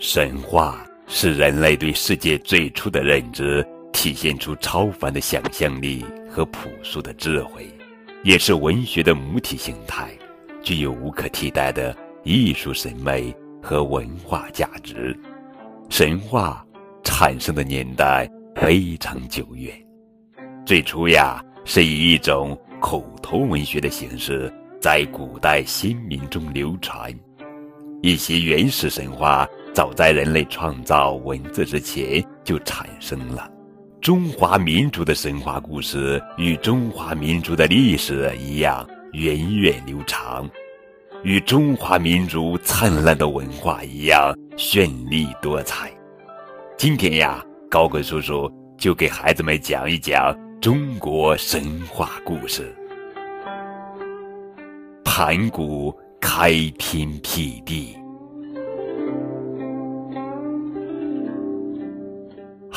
[0.00, 7.68] 神话是人类对世界最初的认知，体现出超凡的想象力和朴素的智慧，
[8.22, 10.08] 也是文学的母体形态，
[10.62, 15.18] 具有无可替代的艺术审美和文化价值。
[15.88, 16.64] 神话
[17.02, 19.74] 产生的年代非常久远，
[20.64, 27.12] 最初呀是以一种口头文学的形式在古代先民中流传。
[28.00, 29.44] 一些原始神话
[29.78, 33.48] 早在人类创造文字之前就产生了。
[34.00, 40.50] 中华民族的神话故事与中华民族的历史一样源远流长，
[41.22, 44.36] 与中华民族灿烂的文化一样。
[44.56, 45.92] 绚丽多彩。
[46.76, 52.74] 今天呀，高贵叔叔就给孩子们讲一讲中国神话故事。
[55.04, 57.96] 盘古开天辟地。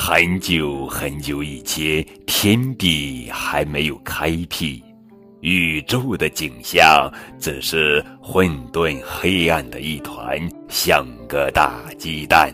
[0.04, 4.84] 很久很久以前，天地还没有开辟。
[5.42, 7.08] 宇宙的景象
[7.40, 12.52] 只是混沌黑暗的一团，像个大鸡蛋。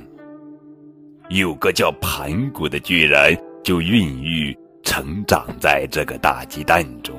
[1.29, 7.17] 有个叫盘古的巨人，就孕育成长在这个大鸡蛋中。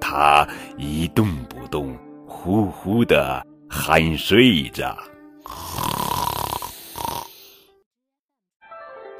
[0.00, 0.46] 他
[0.78, 1.92] 一动不动，
[2.24, 4.96] 呼呼的酣睡着。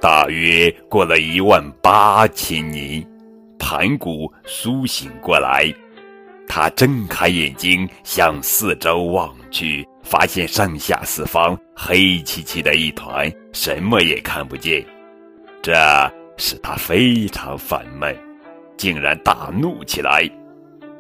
[0.06, 3.04] 大约过了一万八千年。
[3.58, 5.64] 盘古苏醒过来，
[6.46, 14.80] 他睁开眼睛向四周望去，发现上下四方黑漆漆的一团，什么也看不见。
[15.60, 15.74] 这
[16.36, 18.16] 使他非常烦闷，
[18.76, 20.22] 竟然大怒起来。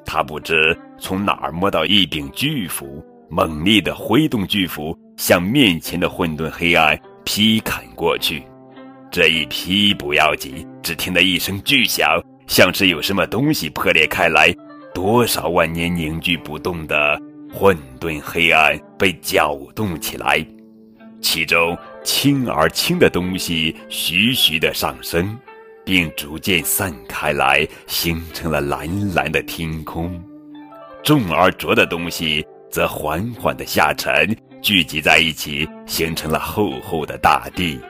[0.04, 8.42] 他不知从哪儿摸到一柄巨斧，猛烈地挥动巨斧，向面前的混沌黑暗劈砍过去。
[9.16, 12.22] 这一劈不要紧，只听得一声巨响。
[12.46, 14.54] 像是有什么东西破裂开来，
[14.92, 17.18] 多少万年凝聚不动的
[17.50, 20.46] 混沌黑暗被搅动起来，
[21.22, 25.34] 其中轻而轻的东西徐徐的上升，
[25.82, 30.10] 并逐渐散开来，形成了蓝蓝的天空；
[31.02, 37.80] 重而浊的东西则缓缓的下沉，聚集在一起，形成了厚厚的大地。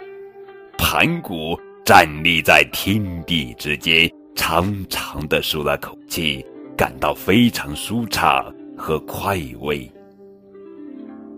[0.78, 4.10] 盘古站立在天地之间。
[4.38, 6.44] 长长的舒了口气，
[6.76, 9.90] 感到非常舒畅和快慰。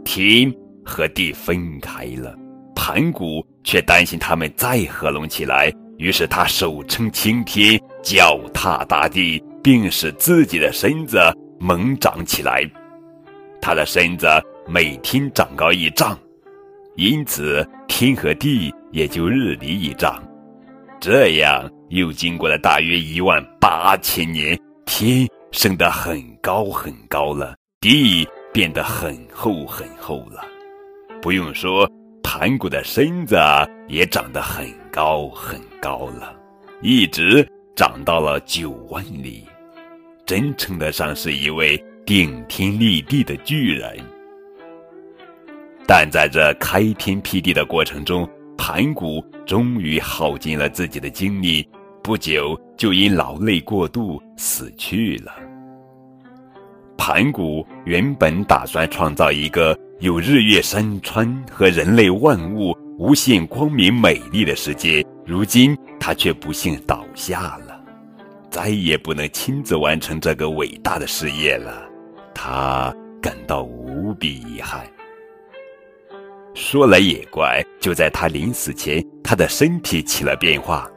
[0.04, 0.53] 天
[0.84, 2.37] 和地分开了，
[2.75, 11.19] 盘古却担心他们再合拢起来，于是他手撑青天，脚踏大地，并使自己的身子
[11.60, 12.69] 猛长起来。
[13.60, 14.26] 他的身子
[14.66, 16.19] 每天长高一丈，
[16.97, 20.22] 因此天和地也就日离一丈。
[21.00, 21.71] 这样。
[21.91, 24.54] 又经过了大约一万八千年，
[24.84, 30.44] 天升得很高很高了，地变得很厚很厚了。
[31.22, 31.91] 不用说，
[32.22, 33.38] 盘古的身子
[33.87, 36.37] 也长得很高很高了，
[36.82, 39.47] 一直长到了九万里，
[40.26, 43.99] 真称得上是一位顶天立地的巨人。
[45.87, 51.66] 但在这开天辟地的过程中，盘古终于耗尽了自己的精力。
[52.02, 55.32] 不久就因劳累过度死去了。
[56.96, 67.78] 盘古原本打算创造一个有日月山川和人类万物无限光明美丽的世界，如今他却不幸倒下了，
[68.50, 71.86] 再也不能亲自完成这个伟大的事业了。
[72.34, 74.86] 他感到无比遗憾。
[76.60, 80.91] 说来也怪，就在他临死前，他的身体起了变化。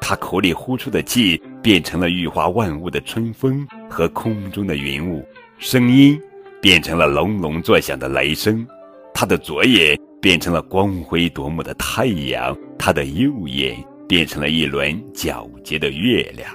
[0.00, 5.24] 他口里呼出的气变成了羽化万物的春风和空中的云雾，
[5.56, 6.20] 声音
[6.60, 8.66] 变成了隆隆作响的雷声，
[9.14, 13.76] 他的左眼变成了光辉夺目的太阳，他的右眼
[14.08, 16.50] 变成了一轮皎洁的月亮，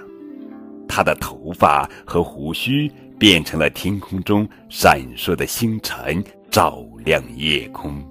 [0.86, 6.22] 他的头发和胡须变成了天空中闪烁的星辰，
[6.52, 8.04] 照亮夜空，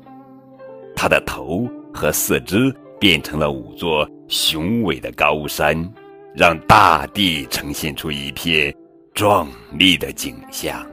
[0.99, 2.75] 他的头和四肢。
[3.01, 5.89] 变成了五座雄伟的高山，
[6.35, 8.75] 让大地呈现出一片
[9.15, 10.85] 壮丽的景象。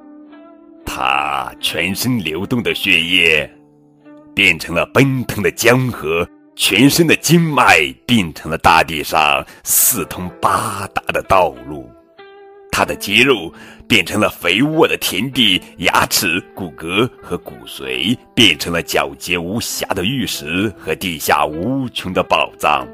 [0.86, 3.52] 他全身流动的血液
[4.36, 11.85] 变成了奔腾的江河，全身的经脉变成了大地上四通八达的道路。
[12.78, 13.50] 他的肌肉
[13.88, 22.86] 变成了肥沃的田地，牙齿、骨骼和骨髓变成了皎洁无瑕的玉石和地下无穷的宝藏。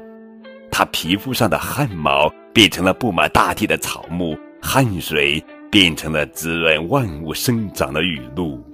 [0.70, 8.64] 他皮肤上的汗毛变成了布满大地的草木，汗水变成了滋润万物生长的雨露。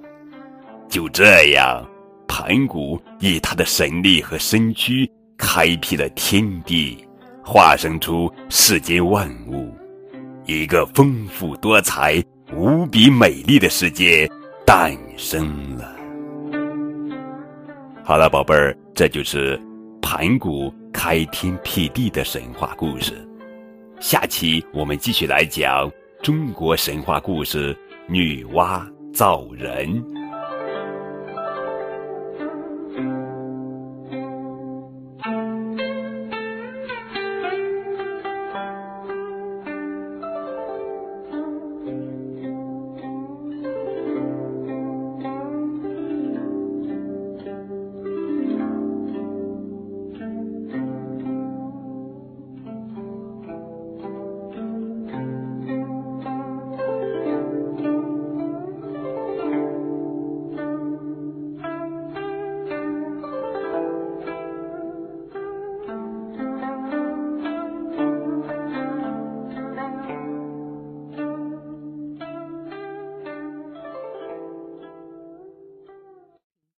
[0.91, 1.89] 就这样，
[2.29, 7.03] 盘古以他的神力和身躯开辟了天地，
[7.43, 9.75] 化生出世间万物。
[10.49, 12.25] 一个丰富多彩、
[12.55, 14.27] 无比美丽的世界
[14.65, 15.47] 诞生
[15.77, 15.95] 了。
[18.03, 19.61] 好了，宝贝儿，这就是
[20.01, 23.13] 盘古开天辟地的神话故事。
[24.01, 25.93] 下期我们继续来讲
[26.23, 27.77] 中国神话故事——
[28.09, 30.03] 女娲造人。